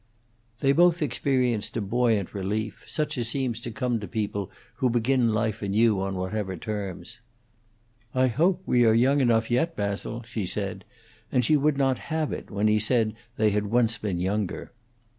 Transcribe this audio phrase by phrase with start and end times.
[0.61, 5.31] They both experienced a buoyant relief, such as seems to come to people who begin
[5.31, 7.19] life anew on whatever terms.
[8.15, 10.85] "I hope we are young enough yet, Basil," she said,
[11.31, 14.71] and she would not have it when he said they had once been younger.